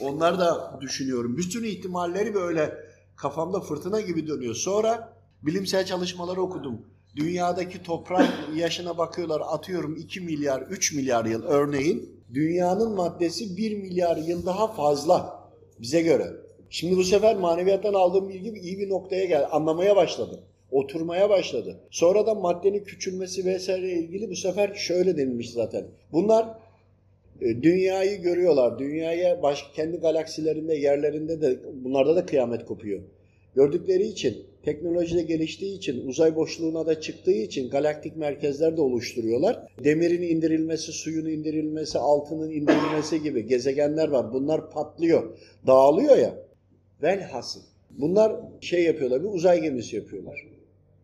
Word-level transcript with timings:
Onları 0.00 0.38
da 0.38 0.78
düşünüyorum. 0.80 1.36
Bütün 1.36 1.64
ihtimalleri 1.64 2.34
böyle 2.34 2.74
kafamda 3.16 3.60
fırtına 3.60 4.00
gibi 4.00 4.26
dönüyor. 4.26 4.54
Sonra 4.54 5.12
bilimsel 5.42 5.86
çalışmaları 5.86 6.42
okudum. 6.42 6.82
Dünyadaki 7.16 7.82
toprak 7.82 8.28
yaşına 8.56 8.98
bakıyorlar 8.98 9.42
atıyorum 9.46 9.96
2 9.96 10.20
milyar 10.20 10.62
3 10.62 10.92
milyar 10.92 11.24
yıl 11.24 11.42
örneğin. 11.42 12.24
Dünyanın 12.34 12.94
maddesi 12.94 13.56
1 13.56 13.76
milyar 13.76 14.16
yıl 14.16 14.46
daha 14.46 14.72
fazla 14.72 15.44
bize 15.80 16.00
göre. 16.02 16.32
Şimdi 16.70 16.96
bu 16.96 17.04
sefer 17.04 17.36
maneviyattan 17.36 17.94
aldığım 17.94 18.28
bilgi 18.28 18.50
iyi 18.50 18.78
bir 18.78 18.90
noktaya 18.90 19.24
geldi. 19.24 19.46
Anlamaya 19.46 19.96
başladım. 19.96 20.40
Oturmaya 20.70 21.30
başladı. 21.30 21.80
Sonra 21.90 22.26
da 22.26 22.34
maddenin 22.34 22.84
küçülmesi 22.84 23.44
vesaire 23.44 23.92
ilgili 23.92 24.30
bu 24.30 24.36
sefer 24.36 24.74
şöyle 24.74 25.16
denilmiş 25.16 25.50
zaten. 25.50 25.86
Bunlar 26.12 26.58
dünyayı 27.44 28.22
görüyorlar. 28.22 28.78
Dünyaya 28.78 29.42
baş, 29.42 29.64
kendi 29.74 29.96
galaksilerinde, 29.96 30.74
yerlerinde 30.74 31.40
de 31.40 31.58
bunlarda 31.84 32.16
da 32.16 32.26
kıyamet 32.26 32.64
kopuyor. 32.64 33.00
Gördükleri 33.54 34.02
için, 34.02 34.46
teknolojide 34.62 35.22
geliştiği 35.22 35.76
için, 35.76 36.06
uzay 36.06 36.36
boşluğuna 36.36 36.86
da 36.86 37.00
çıktığı 37.00 37.32
için 37.32 37.70
galaktik 37.70 38.16
merkezler 38.16 38.76
de 38.76 38.80
oluşturuyorlar. 38.80 39.68
Demirin 39.84 40.22
indirilmesi, 40.22 40.92
suyun 40.92 41.26
indirilmesi, 41.26 41.98
altının 41.98 42.50
indirilmesi 42.50 43.22
gibi 43.22 43.46
gezegenler 43.46 44.08
var. 44.08 44.32
Bunlar 44.32 44.70
patlıyor, 44.70 45.38
dağılıyor 45.66 46.16
ya. 46.16 46.34
Velhasıl. 47.02 47.60
Bunlar 47.90 48.32
şey 48.60 48.84
yapıyorlar, 48.84 49.22
bir 49.22 49.28
uzay 49.28 49.62
gemisi 49.62 49.96
yapıyorlar. 49.96 50.46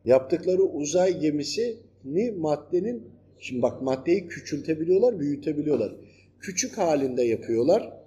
Yaptıkları 0.05 0.63
uzay 0.63 1.21
gemisini 1.21 2.33
maddenin, 2.37 3.03
şimdi 3.39 3.63
bak 3.63 3.83
maddeyi 3.83 4.29
küçültebiliyorlar, 4.29 5.21
büyütebiliyorlar. 5.21 5.93
Küçük 6.41 6.79
halinde 6.79 7.23
yapıyorlar 7.23 8.01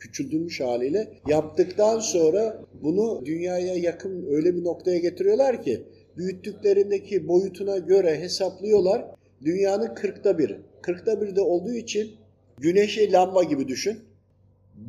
küçültülmüş 0.00 0.60
haliyle 0.60 1.08
yaptıktan 1.28 1.98
sonra 1.98 2.60
bunu 2.82 3.26
dünyaya 3.26 3.74
yakın 3.74 4.26
öyle 4.30 4.56
bir 4.56 4.64
noktaya 4.64 4.98
getiriyorlar 4.98 5.62
ki 5.62 5.82
büyüttüklerindeki 6.16 7.28
boyutuna 7.28 7.78
göre 7.78 8.20
hesaplıyorlar. 8.20 9.04
Dünyanın 9.44 9.94
kırkta 9.94 10.38
biri. 10.38 10.60
Kırkta 10.82 11.20
biri 11.20 11.36
de 11.36 11.40
olduğu 11.40 11.72
için 11.72 12.10
güneşe 12.58 13.12
lamba 13.12 13.44
gibi 13.44 13.68
düşün. 13.68 13.98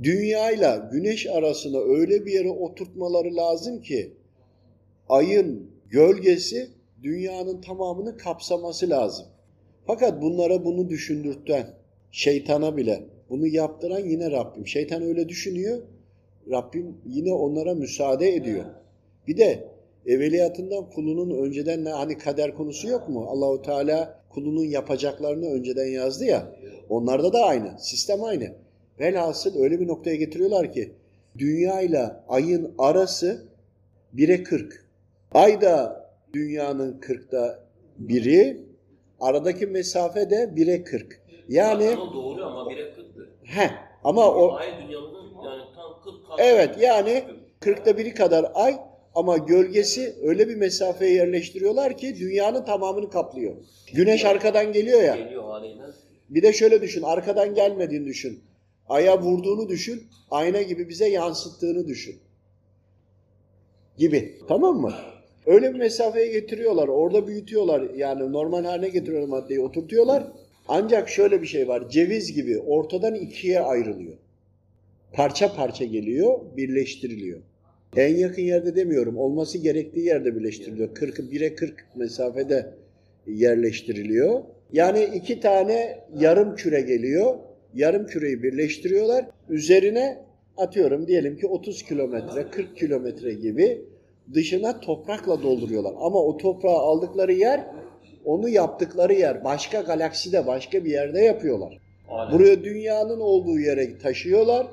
Dünyayla 0.03 0.89
güneş 0.91 1.27
arasına 1.27 1.79
öyle 1.79 2.25
bir 2.25 2.31
yere 2.31 2.49
oturtmaları 2.49 3.35
lazım 3.35 3.81
ki 3.81 4.13
ayın 5.09 5.71
gölgesi 5.89 6.69
dünyanın 7.03 7.61
tamamını 7.61 8.17
kapsaması 8.17 8.89
lazım. 8.89 9.25
Fakat 9.87 10.21
bunlara 10.21 10.65
bunu 10.65 10.89
düşündürten 10.89 11.80
şeytana 12.11 12.77
bile 12.77 13.03
bunu 13.29 13.47
yaptıran 13.47 13.99
yine 13.99 14.31
Rabbim. 14.31 14.67
Şeytan 14.67 15.03
öyle 15.03 15.29
düşünüyor. 15.29 15.81
Rabbim 16.51 16.97
yine 17.05 17.33
onlara 17.33 17.75
müsaade 17.75 18.35
ediyor. 18.35 18.65
Bir 19.27 19.37
de 19.37 19.67
evveliyatından 20.05 20.89
kulunun 20.89 21.45
önceden 21.45 21.85
hani 21.85 22.17
kader 22.17 22.55
konusu 22.55 22.87
yok 22.87 23.09
mu? 23.09 23.25
Allahu 23.29 23.61
Teala 23.61 24.21
kulunun 24.29 24.63
yapacaklarını 24.63 25.45
önceden 25.45 25.85
yazdı 25.85 26.25
ya. 26.25 26.55
Onlarda 26.89 27.33
da 27.33 27.45
aynı. 27.45 27.79
Sistem 27.79 28.23
aynı. 28.23 28.53
Velhasıl 28.99 29.63
öyle 29.63 29.79
bir 29.79 29.87
noktaya 29.87 30.15
getiriyorlar 30.15 30.73
ki 30.73 30.91
dünya 31.37 31.81
ile 31.81 32.11
ayın 32.27 32.73
arası 32.77 33.45
1'e 34.15 34.43
40. 34.43 34.85
Ay 35.33 35.61
da 35.61 36.05
dünyanın 36.33 36.99
40'ta 36.99 37.63
biri, 37.97 38.61
aradaki 39.19 39.67
mesafe 39.67 40.29
de 40.29 40.35
1'e 40.35 40.83
40. 40.83 41.20
Yani 41.51 41.89
Ama 41.89 42.13
doğru 42.13 42.45
ama 42.45 42.71
1'e 42.71 42.81
40'tır. 42.81 43.29
he 43.43 43.71
ama 44.03 44.31
o 44.31 44.53
Ay 44.53 44.67
dünyamızın 44.83 45.25
yani 45.45 45.61
tam 45.75 46.01
40 46.03 46.27
kat. 46.27 46.39
Evet 46.39 46.75
yani 46.79 47.23
40'ta 47.61 47.97
biri 47.97 48.13
kadar 48.13 48.51
ay 48.53 48.75
ama 49.15 49.37
gölgesi 49.37 50.15
öyle 50.23 50.49
bir 50.49 50.55
mesafeye 50.55 51.13
yerleştiriyorlar 51.13 51.97
ki 51.97 52.15
dünyanın 52.19 52.65
tamamını 52.65 53.09
kaplıyor. 53.09 53.55
Güneş 53.93 54.25
arkadan 54.25 54.73
geliyor 54.73 55.01
ya. 55.01 55.15
Geliyor 55.15 55.43
haliyle. 55.43 55.81
Bir 56.29 56.41
de 56.43 56.53
şöyle 56.53 56.81
düşün 56.81 57.01
arkadan 57.01 57.55
gelmediğini 57.55 58.05
düşün. 58.05 58.43
Aya 58.89 59.21
vurduğunu 59.21 59.69
düşün. 59.69 60.03
Ayna 60.31 60.61
gibi 60.61 60.89
bize 60.89 61.09
yansıttığını 61.09 61.87
düşün. 61.87 62.19
Gibi. 63.97 64.39
Tamam 64.47 64.77
mı? 64.77 64.93
Öyle 65.45 65.73
bir 65.73 65.79
mesafeye 65.79 66.27
getiriyorlar. 66.31 66.87
Orada 66.87 67.27
büyütüyorlar. 67.27 67.81
Yani 67.95 68.31
normal 68.31 68.65
haline 68.65 68.89
getiriyorlar 68.89 69.27
maddeyi 69.27 69.59
oturtuyorlar. 69.59 70.23
Ancak 70.67 71.09
şöyle 71.09 71.41
bir 71.41 71.47
şey 71.47 71.67
var. 71.67 71.89
Ceviz 71.89 72.33
gibi 72.33 72.59
ortadan 72.59 73.15
ikiye 73.15 73.59
ayrılıyor. 73.59 74.13
Parça 75.13 75.55
parça 75.55 75.85
geliyor, 75.85 76.39
birleştiriliyor. 76.57 77.39
En 77.95 78.15
yakın 78.15 78.41
yerde 78.41 78.75
demiyorum. 78.75 79.17
Olması 79.17 79.57
gerektiği 79.57 80.05
yerde 80.05 80.35
birleştiriliyor. 80.35 80.93
40 80.93 81.19
1'e 81.19 81.55
40 81.55 81.85
mesafede 81.95 82.73
yerleştiriliyor. 83.27 84.43
Yani 84.73 85.09
iki 85.15 85.39
tane 85.39 85.99
yarım 86.19 86.55
küre 86.55 86.81
geliyor. 86.81 87.35
Yarım 87.73 88.05
küreyi 88.05 88.43
birleştiriyorlar. 88.43 89.25
Üzerine 89.49 90.25
atıyorum 90.57 91.07
diyelim 91.07 91.37
ki 91.37 91.47
30 91.47 91.83
kilometre, 91.83 92.47
40 92.51 92.77
kilometre 92.77 93.33
gibi 93.33 93.81
dışına 94.33 94.79
toprakla 94.79 95.43
dolduruyorlar. 95.43 95.93
Ama 95.97 96.23
o 96.23 96.37
toprağı 96.37 96.77
aldıkları 96.77 97.33
yer, 97.33 97.65
onu 98.25 98.49
yaptıkları 98.49 99.13
yer 99.13 99.43
başka 99.43 99.81
galakside, 99.81 100.47
başka 100.47 100.85
bir 100.85 100.91
yerde 100.91 101.19
yapıyorlar. 101.19 101.77
Alem. 102.09 102.33
Buraya 102.33 102.63
dünyanın 102.63 103.19
olduğu 103.19 103.59
yere 103.59 103.97
taşıyorlar, 103.97 104.67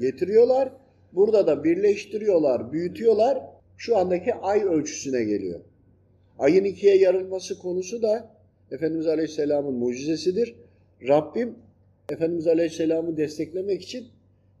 getiriyorlar. 0.00 0.68
Burada 1.12 1.46
da 1.46 1.64
birleştiriyorlar, 1.64 2.72
büyütüyorlar. 2.72 3.38
Şu 3.76 3.96
andaki 3.96 4.34
ay 4.34 4.62
ölçüsüne 4.64 5.24
geliyor. 5.24 5.60
Ayın 6.38 6.64
ikiye 6.64 6.96
yarılması 6.96 7.58
konusu 7.58 8.02
da 8.02 8.30
Efendimiz 8.70 9.06
Aleyhisselam'ın 9.06 9.74
mucizesidir. 9.74 10.54
Rabbim 11.08 11.54
Efendimiz 12.08 12.46
Aleyhisselam'ı 12.46 13.16
desteklemek 13.16 13.82
için 13.82 14.06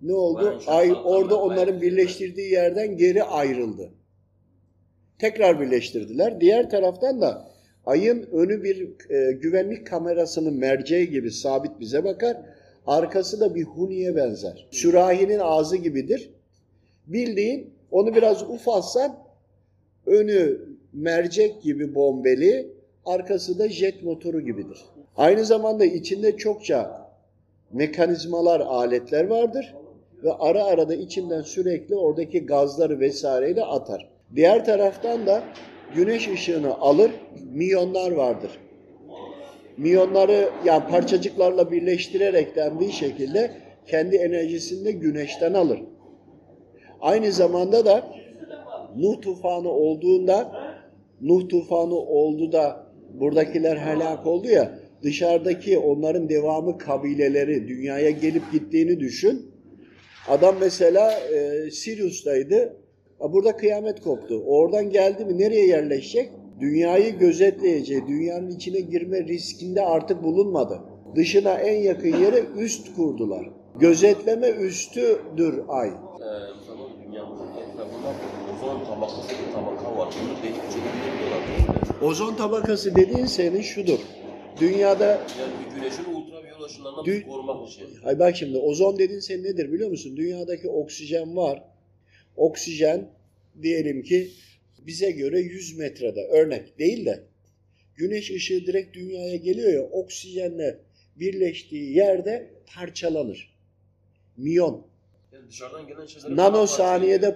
ne 0.02 0.14
oldu? 0.14 0.62
Ay 0.66 0.92
orada 1.04 1.36
onların 1.40 1.80
birleştirdiği 1.80 2.52
yerden 2.52 2.96
geri 2.96 3.22
ayrıldı. 3.22 3.90
Tekrar 5.18 5.60
birleştirdiler. 5.60 6.40
Diğer 6.40 6.70
taraftan 6.70 7.20
da 7.20 7.51
ayın 7.86 8.22
önü 8.32 8.62
bir 8.64 8.88
e, 9.10 9.32
güvenlik 9.32 9.86
kamerasının 9.86 10.54
merceği 10.54 11.10
gibi 11.10 11.30
sabit 11.30 11.80
bize 11.80 12.04
bakar. 12.04 12.36
Arkası 12.86 13.40
da 13.40 13.54
bir 13.54 13.64
huniye 13.64 14.16
benzer. 14.16 14.68
Sürahinin 14.70 15.38
ağzı 15.38 15.76
gibidir. 15.76 16.30
Bildiğin 17.06 17.74
onu 17.90 18.14
biraz 18.14 18.42
ufalsan 18.42 19.18
önü 20.06 20.60
mercek 20.92 21.62
gibi 21.62 21.94
bombeli, 21.94 22.72
arkası 23.04 23.58
da 23.58 23.68
jet 23.68 24.02
motoru 24.02 24.40
gibidir. 24.40 24.84
Aynı 25.16 25.44
zamanda 25.44 25.84
içinde 25.84 26.36
çokça 26.36 27.08
mekanizmalar, 27.72 28.60
aletler 28.60 29.24
vardır 29.24 29.74
ve 30.24 30.32
ara 30.32 30.64
ara 30.64 30.88
da 30.88 30.94
içinden 30.94 31.42
sürekli 31.42 31.96
oradaki 31.96 32.46
gazları 32.46 33.00
vesaireyle 33.00 33.64
atar. 33.64 34.08
Diğer 34.36 34.64
taraftan 34.64 35.26
da 35.26 35.42
güneş 35.94 36.28
ışığını 36.28 36.74
alır, 36.78 37.10
miyonlar 37.52 38.10
vardır. 38.12 38.50
Miyonları 39.76 40.48
yani 40.64 40.84
parçacıklarla 40.90 41.70
birleştirerekten 41.72 42.80
bir 42.80 42.90
şekilde 42.90 43.50
kendi 43.86 44.16
enerjisini 44.16 44.84
de 44.84 44.92
güneşten 44.92 45.54
alır. 45.54 45.80
Aynı 47.00 47.32
zamanda 47.32 47.86
da 47.86 48.04
Nuh 48.96 49.20
tufanı 49.20 49.68
olduğunda 49.68 50.52
Nuh 51.20 51.48
tufanı 51.48 51.94
oldu 51.94 52.52
da 52.52 52.86
buradakiler 53.14 53.76
helak 53.76 54.26
oldu 54.26 54.48
ya 54.48 54.78
dışarıdaki 55.02 55.78
onların 55.78 56.28
devamı 56.28 56.78
kabileleri 56.78 57.68
dünyaya 57.68 58.10
gelip 58.10 58.52
gittiğini 58.52 59.00
düşün. 59.00 59.52
Adam 60.28 60.56
mesela 60.60 61.12
e, 61.12 61.70
Sirius'taydı. 61.70 62.81
Burada 63.22 63.56
kıyamet 63.56 64.00
koptu. 64.00 64.42
Oradan 64.46 64.90
geldi 64.90 65.24
mi 65.24 65.38
nereye 65.38 65.66
yerleşecek? 65.66 66.30
Dünyayı 66.60 67.18
gözetleyeceği, 67.18 68.06
dünyanın 68.08 68.50
içine 68.50 68.80
girme 68.80 69.24
riskinde 69.24 69.80
artık 69.82 70.22
bulunmadı. 70.22 70.80
Dışına 71.16 71.52
en 71.54 71.82
yakın 71.82 72.08
yere 72.16 72.42
üst 72.58 72.96
kurdular. 72.96 73.50
Gözetleme 73.80 74.48
üstüdür 74.48 75.60
ay. 75.68 75.88
Ee, 75.88 75.92
zaman 76.66 76.88
dünyamızın 77.06 77.46
etrafında 77.46 78.08
ozon 78.56 78.84
tabakası 78.84 79.28
bir 79.28 79.52
tabaka 79.54 79.98
var. 79.98 80.14
Bunu 80.22 80.42
değil 80.42 80.54
mi? 80.54 82.06
Ozon 82.06 82.34
tabakası 82.34 82.94
dediğin 82.96 83.26
senin 83.26 83.60
şudur. 83.60 83.98
Dünyada 84.60 85.04
Yani 85.06 85.20
bir 85.70 85.74
güneşin 85.80 86.04
ultraviyole 86.04 86.64
ışınlarından 86.64 87.04
Dü- 87.04 87.26
korumak 87.26 87.68
için. 87.68 87.86
Ay 88.04 88.18
bak 88.18 88.36
şimdi 88.36 88.58
ozon 88.58 88.98
dediğin 88.98 89.20
senin 89.20 89.44
nedir 89.44 89.72
biliyor 89.72 89.90
musun? 89.90 90.16
Dünyadaki 90.16 90.68
oksijen 90.68 91.36
var. 91.36 91.64
Oksijen 92.36 93.08
diyelim 93.62 94.02
ki 94.02 94.30
bize 94.78 95.10
göre 95.10 95.40
100 95.40 95.78
metrede 95.78 96.26
örnek 96.26 96.78
değil 96.78 97.06
de 97.06 97.22
güneş 97.96 98.30
ışığı 98.30 98.66
direkt 98.66 98.94
dünyaya 98.94 99.36
geliyor 99.36 99.72
ya 99.72 99.82
oksijenle 99.82 100.78
birleştiği 101.16 101.96
yerde 101.96 102.50
parçalanır. 102.74 103.52
Miyon. 104.36 104.86
Yani 105.32 105.48
dışarıdan 105.48 105.86
gelen 105.86 106.06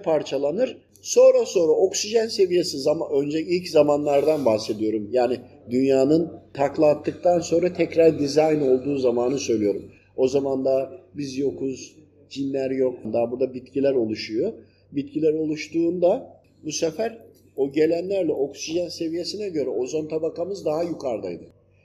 parçalanır. 0.01 0.77
Sonra 1.01 1.45
sonra 1.45 1.71
oksijen 1.71 2.27
seviyesi 2.27 2.79
zaman 2.79 3.11
önce 3.11 3.41
ilk 3.41 3.69
zamanlardan 3.69 4.45
bahsediyorum. 4.45 5.09
Yani 5.11 5.39
dünyanın 5.69 6.31
takla 6.53 6.87
attıktan 6.87 7.39
sonra 7.39 7.73
tekrar 7.73 8.19
dizayn 8.19 8.61
olduğu 8.61 8.97
zamanı 8.97 9.39
söylüyorum. 9.39 9.91
O 10.15 10.27
zaman 10.27 10.65
da 10.65 11.01
biz 11.13 11.37
yokuz, 11.37 11.95
cinler 12.29 12.71
yok. 12.71 12.99
Daha 13.13 13.31
burada 13.31 13.53
bitkiler 13.53 13.93
oluşuyor. 13.93 14.53
Bitkiler 14.91 15.33
oluştuğunda 15.33 16.41
bu 16.65 16.71
sefer 16.71 17.17
o 17.57 17.71
gelenlerle 17.71 18.31
oksijen 18.33 18.89
seviyesine 18.89 19.49
göre 19.49 19.69
ozon 19.69 20.07
tabakamız 20.07 20.65
daha 20.65 20.83
yukarıdaydı. 20.83 21.43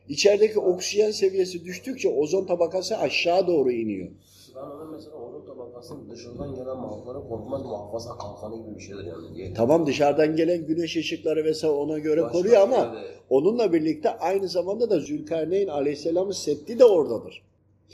İçerideki 0.08 0.58
oksijen 0.58 1.10
seviyesi 1.10 1.64
düştükçe 1.64 2.08
ozon 2.08 2.44
tabakası 2.46 2.98
aşağı 2.98 3.46
doğru 3.46 3.72
iniyor. 3.72 4.08
Ben 4.56 4.60
ona 4.60 4.84
mesela 4.90 5.16
onun 5.16 5.46
tabakasının 5.46 6.10
dışarıdan 6.10 6.54
gelen 6.54 6.76
mahvollara 6.76 7.28
korkmaz 7.28 7.62
muhafaza 7.62 8.10
kalkanı 8.18 8.56
gibi 8.56 8.74
bir 8.76 8.80
şeydir 8.80 9.04
yani. 9.04 9.34
Diye. 9.36 9.54
Tamam 9.54 9.86
dışarıdan 9.86 10.36
gelen 10.36 10.66
güneş 10.66 10.96
ışıkları 10.96 11.44
vesaire 11.44 11.74
ona 11.74 11.98
göre 11.98 12.22
Başka 12.22 12.38
koruyor 12.38 12.60
ama 12.60 12.92
bir 12.92 12.98
de- 12.98 13.04
onunla 13.30 13.72
birlikte 13.72 14.10
aynı 14.10 14.48
zamanda 14.48 14.90
da 14.90 15.00
Zülkarneyn 15.00 15.68
Aleyhisselam'ın 15.68 16.32
seddi 16.32 16.78
de 16.78 16.84
oradadır. 16.84 17.42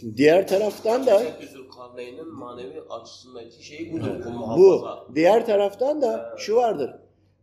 Şimdi 0.01 0.17
diğer 0.17 0.49
taraftan 0.49 1.07
da 1.07 1.23
Zülkarneyn'in 1.53 2.29
manevi 2.29 2.81
açısındaki 2.91 3.67
şey 3.67 3.93
budur. 3.93 4.11
Bu 4.27 4.61
bu. 4.61 4.87
Diğer 5.15 5.47
taraftan 5.47 6.03
da 6.03 6.35
şu 6.39 6.57
vardır. 6.57 6.91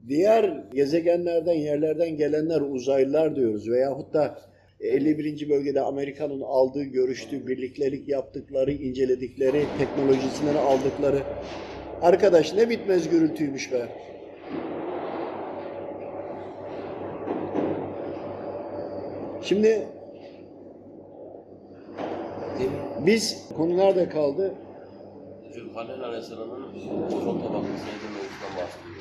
Diğer 0.07 0.63
gezegenlerden, 0.73 1.53
yerlerden 1.53 2.17
gelenler 2.17 2.61
uzaylılar 2.61 3.35
diyoruz 3.35 3.69
veyahut 3.69 4.13
da 4.13 4.39
51. 4.79 5.49
bölgede 5.49 5.81
Amerika'nın 5.81 6.41
aldığı, 6.41 6.83
görüştüğü, 6.83 7.47
birliktelik 7.47 8.09
yaptıkları, 8.09 8.71
inceledikleri, 8.71 9.65
teknolojisini 9.77 10.59
aldıkları. 10.59 11.19
Arkadaş 12.01 12.53
ne 12.53 12.69
bitmez 12.69 13.09
gürültüymüş 13.09 13.71
be. 13.71 13.87
Şimdi 19.41 19.87
Değil 22.59 22.69
mi? 22.69 22.77
biz 22.99 23.49
konu 23.57 23.77
nerede 23.77 24.09
kaldı? 24.09 24.55
Zülkarneyn 25.53 25.99
Aleyhisselam'ın 25.99 26.63
ozon 27.07 27.39
tabakası 27.39 27.85
yedi 27.85 28.07
mevzudan 28.13 28.51
bahsediyor. 28.57 28.95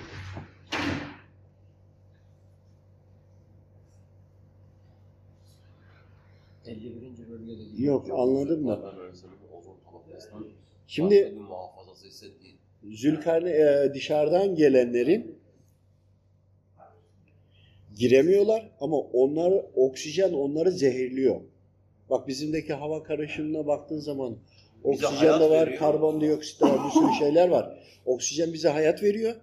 Yok 7.78 8.06
anladım 8.10 8.68
da. 8.68 8.74
Zülkarneyn 8.76 9.00
Aleyhisselam'ın 9.00 9.58
ozon 9.60 9.76
tabakasından 9.84 10.44
Şimdi 10.86 11.34
muhafazası 11.48 12.06
hissettiği 12.06 12.54
Zülkarne 12.92 13.50
e, 13.50 13.94
dışarıdan 13.94 14.54
gelenlerin 14.54 15.38
giremiyorlar 17.96 18.70
ama 18.80 18.96
onlar 18.96 19.52
oksijen 19.74 20.32
onları 20.32 20.70
zehirliyor. 20.70 21.40
Bak 22.10 22.28
bizimdeki 22.28 22.72
hava 22.74 23.02
karışımına 23.02 23.66
baktığın 23.66 24.00
zaman 24.00 24.36
Bize 24.92 25.06
oksijen 25.06 25.40
de 25.40 25.50
var, 25.50 25.66
veriyor. 25.66 25.78
karbondioksit 25.78 26.60
de 26.60 26.64
var, 26.64 26.78
bir 26.86 26.90
sürü 26.90 27.12
şeyler 27.18 27.48
var. 27.48 27.78
Oksijen 28.06 28.52
bize 28.52 28.68
hayat 28.68 29.02
veriyor 29.02 29.34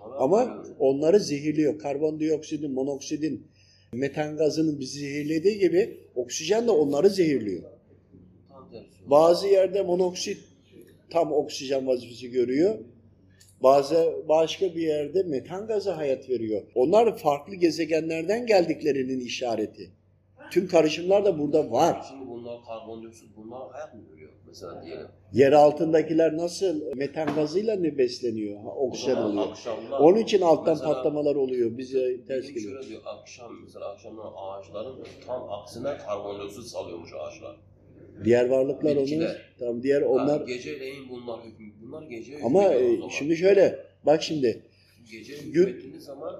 onlara 0.00 0.18
ama 0.18 0.64
onları 0.78 1.20
zehirliyor. 1.20 1.78
Karbondioksidin, 1.78 2.70
monoksidin, 2.72 3.46
metan 3.92 4.36
gazının 4.36 4.80
bizi 4.80 4.98
zehirlediği 5.00 5.58
gibi 5.58 5.96
oksijen 6.14 6.66
de 6.66 6.70
onları 6.70 7.10
zehirliyor. 7.10 7.62
Bazı 9.06 9.48
yerde 9.48 9.82
monoksit 9.82 10.38
tam 11.10 11.32
oksijen 11.32 11.86
vazifesi 11.86 12.30
görüyor. 12.30 12.78
Bazı 13.62 14.14
başka 14.28 14.74
bir 14.74 14.82
yerde 14.82 15.22
metan 15.22 15.66
gazı 15.66 15.90
hayat 15.90 16.28
veriyor. 16.30 16.62
Onlar 16.74 17.18
farklı 17.18 17.54
gezegenlerden 17.54 18.46
geldiklerinin 18.46 19.20
işareti. 19.20 19.90
Tüm 20.52 20.68
karışımlar 20.68 21.24
da 21.24 21.38
burada 21.38 21.70
var. 21.70 22.04
Şimdi 22.08 22.26
bunlar 22.30 22.64
karbondioksit, 22.64 23.36
bunlar 23.36 23.70
hayat 23.72 23.94
mı 23.94 24.00
görüyor 24.10 24.30
mesela 24.46 24.84
diyelim. 24.84 25.06
Yer 25.32 25.52
altındakiler 25.52 26.36
nasıl 26.36 26.94
metan 26.96 27.34
gazıyla 27.34 27.76
ne 27.76 27.98
besleniyor? 27.98 28.60
Ha, 28.62 28.68
Oksijen 28.70 29.16
oluyor. 29.16 29.46
akşamlar- 29.48 29.98
Onun 30.00 30.18
için 30.18 30.40
alttan 30.40 30.74
Mesela 30.74 30.94
patlamalar 30.94 31.34
oluyor. 31.36 31.78
Bize 31.78 32.24
ters 32.24 32.42
Bilim 32.44 32.54
geliyor. 32.54 32.72
şöyle 32.72 32.88
diyor, 32.88 33.02
akşam 33.04 33.52
mesela 33.64 33.88
akşamlar 33.92 34.26
ağaçların 34.36 34.96
tam 35.26 35.50
aksine 35.52 35.96
karbondioksit 36.06 36.64
salıyormuş 36.64 37.10
ağaçlar. 37.14 37.56
Diğer 38.24 38.48
varlıklar 38.48 38.96
onu 38.96 39.00
Bitkiler. 39.02 39.42
tam 39.58 39.82
diğer 39.82 40.02
Onlar, 40.02 40.22
onlar 40.24 40.38
ha, 40.38 40.44
geceleyin 40.44 41.08
bunlar 41.10 41.40
hüküm, 41.44 41.74
bunlar 41.82 42.02
gece 42.02 42.38
ama 42.44 42.62
hükmediyor 42.64 42.90
o 42.90 42.92
e, 42.92 42.96
zaman. 42.96 43.08
şimdi 43.08 43.36
şöyle 43.36 43.78
bak 44.06 44.22
şimdi 44.22 44.62
gece 45.12 45.34
gün- 45.36 45.66
hükmettiğiniz 45.66 46.04
zaman 46.04 46.34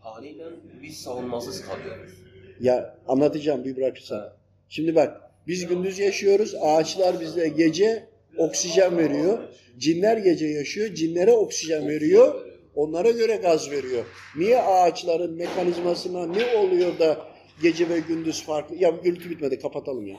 haliyle 0.00 0.44
biz 0.82 0.96
savunmasız 0.96 1.60
kalıyoruz. 1.66 2.10
Ya 2.60 2.98
anlatacağım 3.08 3.64
bir 3.64 3.76
bırakırsan. 3.76 4.32
Şimdi 4.68 4.94
bak 4.94 5.20
biz 5.46 5.66
gündüz 5.66 5.98
yaşıyoruz. 5.98 6.54
Ağaçlar 6.60 7.20
bize 7.20 7.48
gece 7.48 8.08
oksijen 8.36 8.98
veriyor. 8.98 9.38
Cinler 9.78 10.16
gece 10.16 10.46
yaşıyor. 10.46 10.94
Cinlere 10.94 11.32
oksijen 11.32 11.88
veriyor. 11.88 12.44
Onlara 12.74 13.10
göre 13.10 13.36
gaz 13.36 13.70
veriyor. 13.70 14.04
Niye 14.36 14.62
ağaçların 14.62 15.34
mekanizmasına 15.34 16.26
ne 16.26 16.56
oluyor 16.56 16.98
da 16.98 17.26
gece 17.62 17.88
ve 17.88 18.00
gündüz 18.00 18.42
farklı? 18.42 18.76
Ya 18.76 18.90
gürültü 18.90 19.30
bitmedi 19.30 19.58
kapatalım 19.58 20.06
ya. 20.06 20.16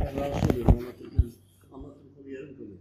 Ben 0.00 0.16
rahatsız 0.20 0.50
oluyorum 0.50 0.78
anlatırken. 0.78 1.32
Anlatırken 1.72 2.32
yarım 2.32 2.56
kalıyor. 2.56 2.78